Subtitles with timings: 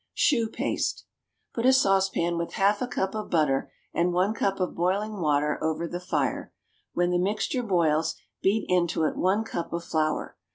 [0.15, 1.05] =Chou Paste.=
[1.53, 5.59] Put a saucepan with half a cup of butter and one cup of boiling water
[5.63, 6.51] over the fire.
[6.93, 10.37] When the mixture boils, beat into it one cup of flour.